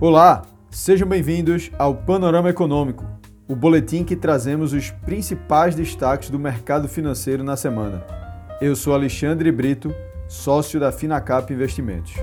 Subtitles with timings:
[0.00, 3.04] Olá, sejam bem-vindos ao Panorama Econômico,
[3.48, 8.06] o boletim que trazemos os principais destaques do mercado financeiro na semana.
[8.60, 9.92] Eu sou Alexandre Brito,
[10.28, 12.14] sócio da Finacap Investimentos.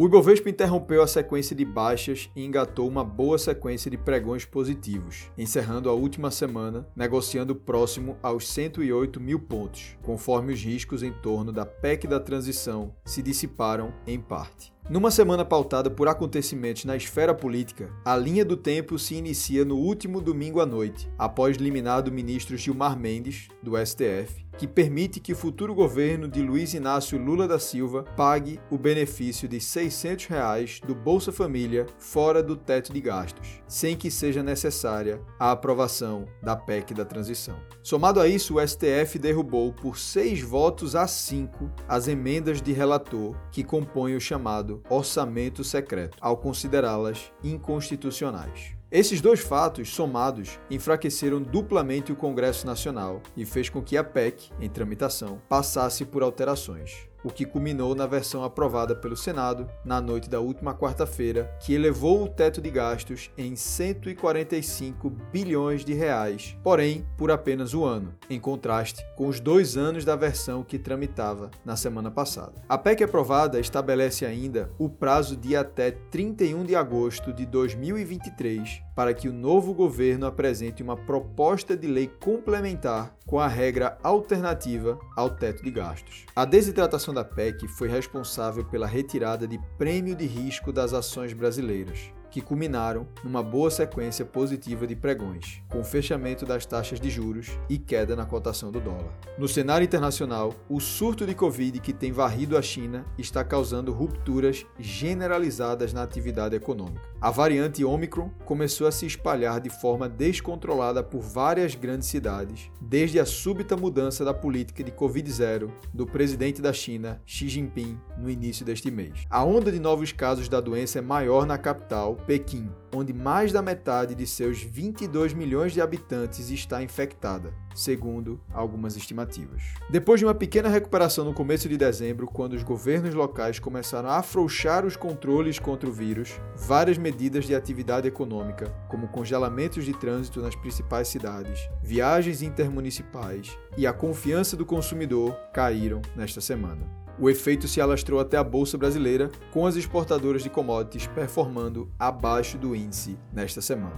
[0.00, 5.28] O Ibovespa interrompeu a sequência de baixas e engatou uma boa sequência de pregões positivos,
[5.36, 11.50] encerrando a última semana negociando próximo aos 108 mil pontos, conforme os riscos em torno
[11.50, 14.72] da PEC da transição se dissiparam em parte.
[14.88, 19.76] Numa semana pautada por acontecimentos na esfera política, a linha do tempo se inicia no
[19.76, 25.32] último domingo à noite, após liminar do ministro Gilmar Mendes, do STF, que permite que
[25.32, 30.80] o futuro governo de Luiz Inácio Lula da Silva pague o benefício de 600 reais
[30.84, 36.56] do Bolsa Família fora do teto de gastos, sem que seja necessária a aprovação da
[36.56, 37.56] PEC da transição.
[37.84, 43.36] Somado a isso, o STF derrubou por seis votos a cinco as emendas de relator
[43.52, 48.77] que compõem o chamado orçamento secreto, ao considerá-las inconstitucionais.
[48.90, 54.50] Esses dois fatos, somados, enfraqueceram duplamente o Congresso Nacional e fez com que a PEC,
[54.58, 60.28] em tramitação, passasse por alterações o que culminou na versão aprovada pelo Senado na noite
[60.28, 67.06] da última quarta-feira, que elevou o teto de gastos em 145 bilhões de reais, porém
[67.16, 71.76] por apenas um ano, em contraste com os dois anos da versão que tramitava na
[71.76, 72.62] semana passada.
[72.68, 79.14] A PEC aprovada estabelece ainda o prazo de até 31 de agosto de 2023 para
[79.14, 85.30] que o novo governo apresente uma proposta de lei complementar com a regra alternativa ao
[85.30, 86.24] teto de gastos.
[86.34, 92.12] A desidratação da PEC foi responsável pela retirada de prêmio de risco das ações brasileiras
[92.30, 97.78] que culminaram numa boa sequência positiva de pregões, com fechamento das taxas de juros e
[97.78, 99.12] queda na cotação do dólar.
[99.38, 104.66] No cenário internacional, o surto de Covid que tem varrido a China está causando rupturas
[104.78, 107.08] generalizadas na atividade econômica.
[107.20, 113.18] A variante Omicron começou a se espalhar de forma descontrolada por várias grandes cidades, desde
[113.18, 118.64] a súbita mudança da política de Covid-0 do presidente da China, Xi Jinping, no início
[118.64, 119.26] deste mês.
[119.28, 123.62] A onda de novos casos da doença é maior na capital, Pequim, onde mais da
[123.62, 129.62] metade de seus 22 milhões de habitantes está infectada, segundo algumas estimativas.
[129.88, 134.18] Depois de uma pequena recuperação no começo de dezembro, quando os governos locais começaram a
[134.18, 140.42] afrouxar os controles contra o vírus, várias medidas de atividade econômica, como congelamentos de trânsito
[140.42, 147.07] nas principais cidades, viagens intermunicipais e a confiança do consumidor caíram nesta semana.
[147.20, 152.56] O efeito se alastrou até a bolsa brasileira, com as exportadoras de commodities performando abaixo
[152.56, 153.96] do índice nesta semana.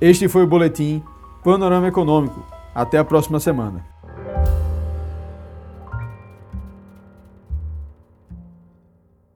[0.00, 1.02] Este foi o boletim
[1.42, 2.44] Panorama Econômico.
[2.74, 3.84] Até a próxima semana.